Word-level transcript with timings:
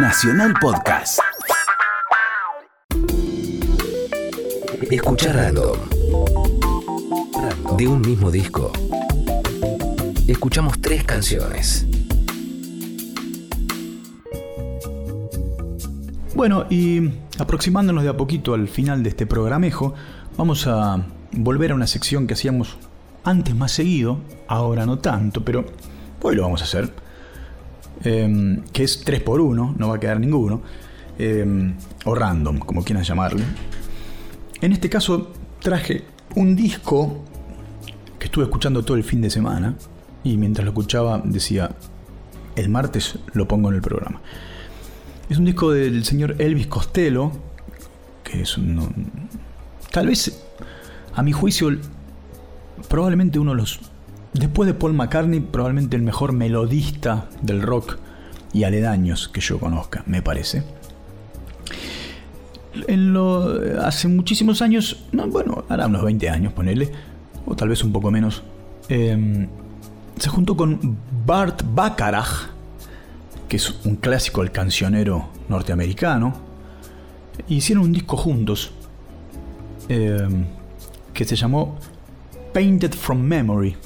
Nacional 0.00 0.54
Podcast. 0.60 1.18
Escuchar 4.88 5.34
random. 5.34 5.76
De 7.76 7.88
un 7.88 8.00
mismo 8.02 8.30
disco. 8.30 8.70
Escuchamos 10.28 10.80
tres 10.80 11.02
canciones. 11.02 11.84
Bueno, 16.36 16.66
y 16.70 17.10
aproximándonos 17.40 18.04
de 18.04 18.10
a 18.10 18.16
poquito 18.16 18.54
al 18.54 18.68
final 18.68 19.02
de 19.02 19.08
este 19.08 19.26
programejo, 19.26 19.94
vamos 20.36 20.68
a 20.68 21.04
volver 21.32 21.72
a 21.72 21.74
una 21.74 21.88
sección 21.88 22.28
que 22.28 22.34
hacíamos 22.34 22.76
antes 23.24 23.52
más 23.56 23.72
seguido, 23.72 24.20
ahora 24.46 24.86
no 24.86 25.00
tanto, 25.00 25.44
pero 25.44 25.64
hoy 26.22 26.36
lo 26.36 26.42
vamos 26.42 26.60
a 26.60 26.64
hacer, 26.64 26.92
em, 28.04 28.62
que 28.72 28.84
es 28.84 29.04
3x1, 29.04 29.74
no 29.76 29.88
va 29.88 29.96
a 29.96 30.00
quedar 30.00 30.20
ninguno, 30.20 30.62
em, 31.18 31.74
o 32.04 32.14
random, 32.14 32.58
como 32.58 32.84
quieran 32.84 33.04
llamarle. 33.04 33.44
En 34.60 34.72
este 34.72 34.88
caso 34.88 35.32
traje 35.60 36.04
un 36.36 36.56
disco 36.56 37.24
que 38.18 38.26
estuve 38.26 38.44
escuchando 38.44 38.84
todo 38.84 38.96
el 38.96 39.04
fin 39.04 39.20
de 39.20 39.30
semana 39.30 39.74
y 40.24 40.36
mientras 40.36 40.64
lo 40.64 40.70
escuchaba 40.70 41.22
decía, 41.24 41.70
el 42.56 42.68
martes 42.68 43.18
lo 43.32 43.46
pongo 43.46 43.70
en 43.70 43.76
el 43.76 43.82
programa. 43.82 44.20
Es 45.28 45.38
un 45.38 45.44
disco 45.44 45.72
del 45.72 46.04
señor 46.04 46.36
Elvis 46.38 46.66
Costello, 46.66 47.32
que 48.24 48.42
es. 48.42 48.56
Tal 49.92 50.06
vez, 50.06 50.42
a 51.14 51.22
mi 51.22 51.32
juicio, 51.32 51.70
probablemente 52.88 53.38
uno 53.38 53.52
de 53.52 53.58
los... 53.58 53.80
Después 54.32 54.66
de 54.66 54.74
Paul 54.74 54.94
McCartney, 54.94 55.40
probablemente 55.40 55.96
el 55.96 56.02
mejor 56.02 56.32
melodista 56.32 57.28
del 57.42 57.62
rock 57.62 57.98
y 58.52 58.64
aledaños 58.64 59.28
que 59.28 59.40
yo 59.40 59.58
conozca, 59.58 60.02
me 60.06 60.22
parece. 60.22 60.62
En 62.86 63.12
lo, 63.12 63.82
hace 63.82 64.08
muchísimos 64.08 64.62
años, 64.62 65.04
no, 65.12 65.26
bueno, 65.28 65.64
hará 65.68 65.86
unos 65.86 66.04
20 66.04 66.28
años, 66.30 66.52
ponele, 66.52 66.90
o 67.46 67.56
tal 67.56 67.70
vez 67.70 67.82
un 67.82 67.92
poco 67.92 68.10
menos, 68.10 68.42
em, 68.88 69.48
se 70.18 70.28
juntó 70.28 70.56
con 70.56 70.96
Bart 71.26 71.62
Bacharach, 71.74 72.50
que 73.48 73.56
es 73.56 73.74
un 73.84 73.96
clásico 73.96 74.42
del 74.42 74.52
cancionero 74.52 75.28
norteamericano, 75.48 76.34
e 77.48 77.54
hicieron 77.54 77.84
un 77.84 77.92
disco 77.92 78.16
juntos 78.16 78.72
em, 79.88 80.44
que 81.14 81.24
se 81.24 81.34
llamó 81.34 81.78
Painted 82.52 82.92
from 82.92 83.20
Memory. 83.20 83.76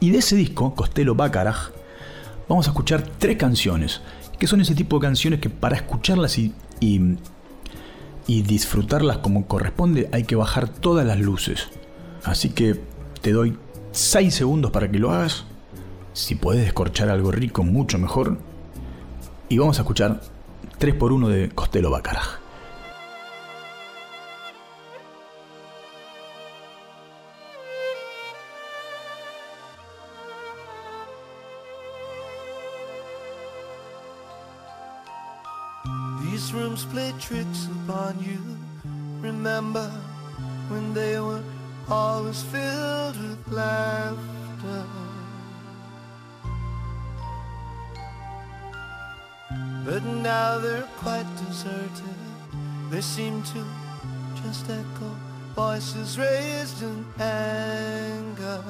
Y 0.00 0.10
de 0.10 0.18
ese 0.18 0.34
disco, 0.34 0.74
Costello 0.74 1.14
Bacharach, 1.14 1.72
vamos 2.48 2.66
a 2.66 2.70
escuchar 2.70 3.02
tres 3.18 3.36
canciones, 3.36 4.00
que 4.38 4.46
son 4.46 4.62
ese 4.62 4.74
tipo 4.74 4.98
de 4.98 5.06
canciones 5.06 5.40
que 5.40 5.50
para 5.50 5.76
escucharlas 5.76 6.38
y, 6.38 6.54
y, 6.80 8.42
disfrutarlas 8.42 9.18
como 9.18 9.46
corresponde 9.46 10.08
hay 10.12 10.24
que 10.24 10.36
bajar 10.36 10.68
todas 10.68 11.06
las 11.06 11.20
luces. 11.20 11.68
Así 12.24 12.48
que 12.48 12.80
te 13.20 13.32
doy 13.32 13.56
6 13.92 14.34
segundos 14.34 14.70
para 14.70 14.90
que 14.90 14.98
lo 14.98 15.10
hagas. 15.10 15.44
Si 16.14 16.34
puedes 16.34 16.64
descorchar 16.64 17.10
algo 17.10 17.30
rico, 17.30 17.62
mucho 17.62 17.98
mejor. 17.98 18.38
Y 19.50 19.58
vamos 19.58 19.78
a 19.78 19.82
escuchar 19.82 20.22
3x1 20.78 21.28
de 21.28 21.48
Costello 21.50 21.90
Bacharach. 21.90 22.40
Play 36.90 37.12
tricks 37.20 37.68
upon 37.76 38.18
you. 38.20 38.40
Remember 39.20 39.88
when 40.68 40.92
they 40.92 41.20
were 41.20 41.42
always 41.88 42.42
filled 42.42 43.16
with 43.20 43.48
laughter. 43.48 44.84
But 49.84 50.04
now 50.04 50.58
they're 50.58 50.88
quite 50.98 51.26
deserted. 51.46 52.18
They 52.90 53.00
seem 53.00 53.42
to 53.42 53.64
just 54.42 54.68
echo 54.68 55.10
voices 55.54 56.18
raised 56.18 56.82
in 56.82 57.04
anger. 57.20 58.62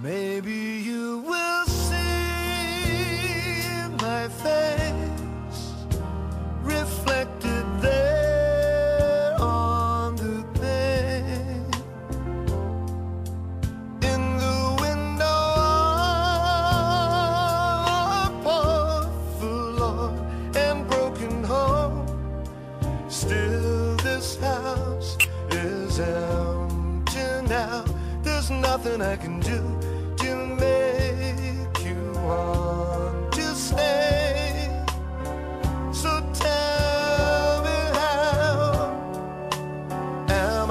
Maybe 0.00 0.82
you 0.88 1.18
will 1.26 1.66
see 1.66 1.94
my 4.00 4.28
face 4.28 5.03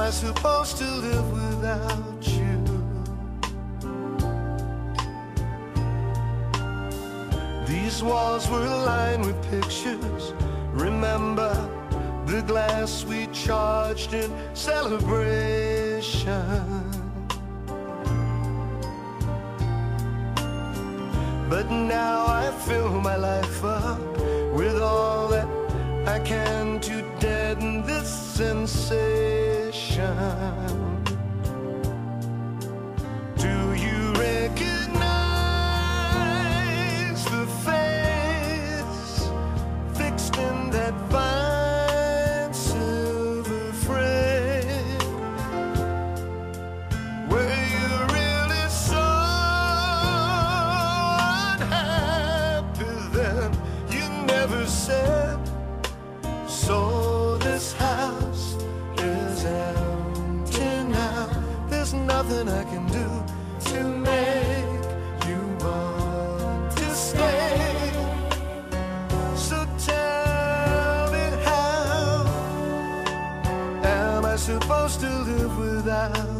I 0.03 0.09
supposed 0.09 0.77
to 0.79 0.83
live 0.83 1.31
without 1.31 2.27
you? 2.27 2.57
These 7.65 8.03
walls 8.03 8.49
were 8.49 8.59
lined 8.59 9.25
with 9.25 9.41
pictures. 9.49 10.33
Remember 10.73 11.53
the 12.25 12.41
glass 12.41 13.05
we 13.05 13.27
charged 13.27 14.13
in 14.13 14.29
celebration. 14.53 15.13
But 21.49 21.71
now 21.71 22.25
I 22.27 22.51
fill 22.65 22.99
my 22.99 23.15
life 23.15 23.63
up 23.63 24.01
with 24.51 24.81
all 24.81 25.29
that 25.29 25.47
I 26.05 26.19
can 26.19 26.81
to 26.81 27.01
deaden 27.21 27.32
this 27.32 27.32
sensation. 28.33 30.07
Do 33.37 33.73
you 33.75 34.11
recognize 34.13 35.03
the 37.25 37.45
face 37.67 39.29
fixed 39.93 40.35
in 40.37 40.71
that 40.71 40.95
fine 41.11 42.51
silver 42.55 43.71
frame? 43.85 44.97
Were 47.29 47.55
you 47.75 47.89
really 48.17 48.67
so 48.69 49.05
unhappy 51.53 52.93
then? 53.13 53.51
You 53.91 54.09
never 54.25 54.65
said. 54.65 55.12
Nothing 62.43 62.59
I 62.59 62.63
can 62.63 62.85
do 62.87 63.07
to 63.71 63.83
make 63.83 65.27
you 65.27 65.39
want 65.65 66.77
to 66.77 66.95
stay. 66.95 67.91
So 69.35 69.65
tell 69.77 71.11
me 71.11 71.43
how 71.45 72.25
am 73.83 74.25
I 74.25 74.35
supposed 74.35 74.99
to 75.01 75.09
live 75.09 75.57
without 75.57 76.32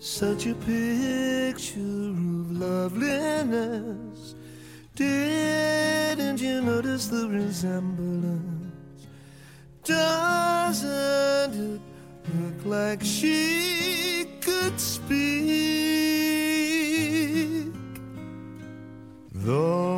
Such 0.00 0.46
a 0.46 0.54
picture 0.54 1.80
of 1.80 2.52
loveliness. 2.52 4.36
Didn't 4.94 6.40
you 6.40 6.62
notice 6.62 7.08
the 7.08 7.28
resemblance? 7.28 9.08
Doesn't 9.82 11.54
it 11.54 11.80
look 12.36 12.64
like 12.64 13.02
she 13.02 14.26
could 14.40 14.78
speak? 14.78 15.18
Though 19.34 19.97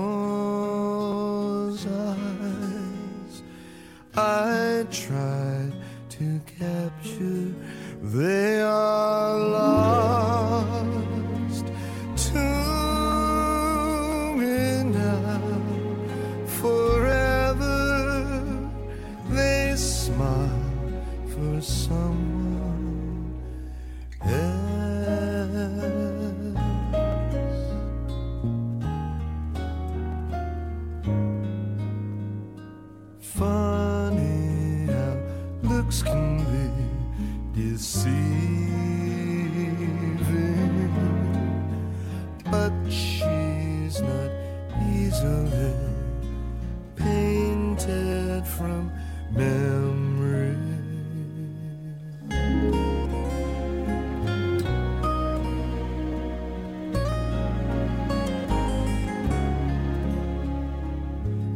painted 46.97 48.47
from 48.47 48.91
memory. 49.33 50.57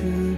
to 0.05 0.37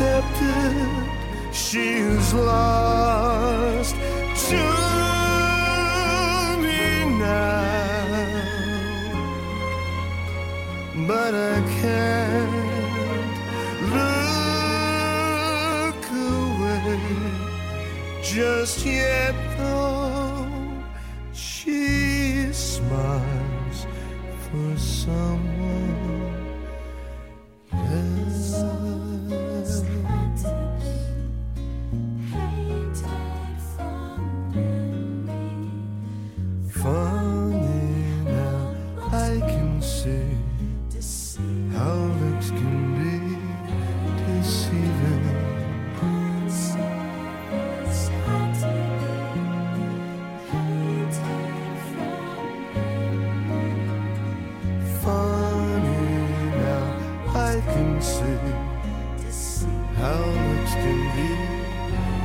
accepted, 0.00 0.88
she's 1.52 2.32
lost 2.32 3.94
to 4.48 4.62
me 6.62 7.04
now. 7.18 8.06
But 11.06 11.34
I 11.34 11.60
can't 11.80 12.50
look 13.94 16.04
away 16.32 17.00
just 18.22 18.86
yet. 18.86 19.49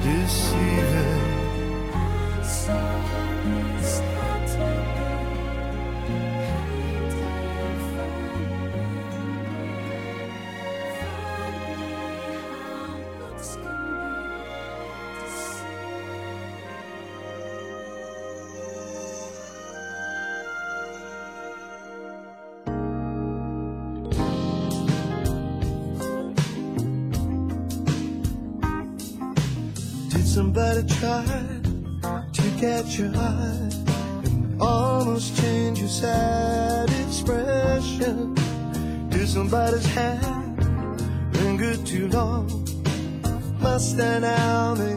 deceiving. 0.05 0.94
But 30.55 30.77
I 30.77 30.83
tried 30.83 32.33
to 32.33 32.41
catch 32.57 32.97
your 32.97 33.13
eye 33.13 33.69
and 34.24 34.62
almost 34.62 35.35
change 35.41 35.79
your 35.79 35.89
sad 35.89 36.89
expression. 37.05 38.35
To 39.12 39.27
somebody's 39.27 39.85
hand 39.88 41.33
lingered 41.33 41.85
too 41.85 42.07
long, 42.07 42.47
must 43.59 43.91
stand 43.91 44.24
out. 44.24 44.94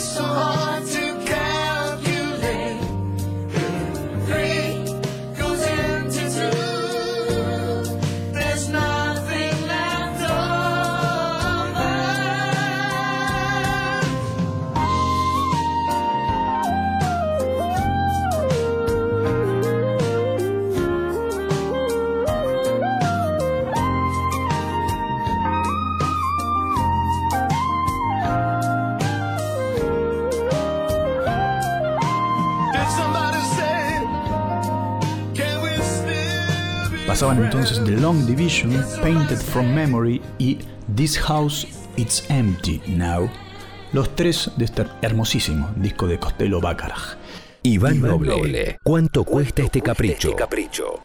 so. 0.00 0.49
Pasaban 37.10 37.42
entonces 37.42 37.82
The 37.84 37.96
Long 37.96 38.24
Division, 38.24 38.70
Painted 39.02 39.38
from 39.38 39.74
Memory 39.74 40.22
y 40.38 40.58
This 40.94 41.18
House 41.18 41.66
It's 41.96 42.24
Empty 42.30 42.80
Now, 42.86 43.28
los 43.92 44.14
tres 44.14 44.48
de 44.56 44.66
este 44.66 44.86
hermosísimo 45.02 45.72
disco 45.74 46.06
de 46.06 46.20
Costello 46.20 46.60
Bacharach. 46.60 47.16
Iván, 47.64 47.96
Iván 47.96 48.22
Noble, 48.22 48.78
¿cuánto, 48.84 49.24
cuesta, 49.24 49.60
este 49.60 49.82
capricho? 49.82 50.28
Este 50.28 51.00